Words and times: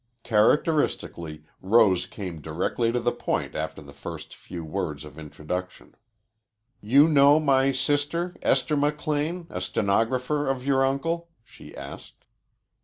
Characteristically, 0.23 1.43
Rose 1.61 2.07
came 2.07 2.41
directly 2.41 2.91
to 2.91 2.99
the 2.99 3.11
point 3.11 3.53
after 3.53 3.83
the 3.83 3.93
first 3.93 4.35
few 4.35 4.65
words 4.65 5.05
of 5.05 5.19
introduction. 5.19 5.93
"You 6.81 7.07
know 7.07 7.39
my 7.39 7.71
sister, 7.71 8.35
Esther 8.41 8.75
McLean, 8.75 9.45
a 9.51 9.61
stenographer 9.61 10.47
of 10.47 10.65
your 10.65 10.83
uncle?" 10.83 11.29
she 11.43 11.77
asked. 11.77 12.25